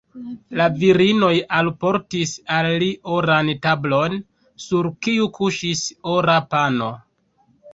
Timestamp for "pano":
6.57-6.91